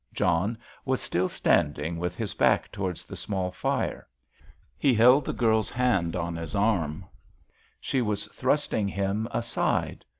John 0.15 0.57
was 0.83 0.99
still 0.99 1.29
standing 1.29 1.99
with 1.99 2.15
his 2.15 2.33
back 2.33 2.71
towards 2.71 3.05
the 3.05 3.15
small 3.15 3.51
fire. 3.51 4.07
He 4.75 4.95
felt 4.95 5.25
the 5.25 5.31
girl's 5.31 5.69
hand 5.69 6.15
on 6.15 6.35
his 6.35 6.55
arm; 6.55 7.05
she 7.79 8.01
was 8.01 8.25
thrusting 8.29 8.87
him 8.87 9.27
aside. 9.29 10.03